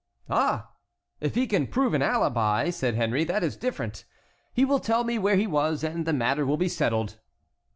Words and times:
"Ah! 0.31 0.71
If 1.19 1.35
he 1.35 1.45
can 1.45 1.67
prove 1.67 1.93
an 1.93 2.01
alibi," 2.01 2.71
said 2.71 2.95
Henry, 2.95 3.23
"that 3.25 3.43
is 3.43 3.55
different; 3.55 4.03
he 4.51 4.65
will 4.65 4.79
tell 4.79 5.05
where 5.05 5.35
he 5.35 5.45
was, 5.45 5.83
and 5.83 6.07
the 6.07 6.11
matter 6.11 6.43
will 6.43 6.57
be 6.57 6.67
settled." 6.69 7.19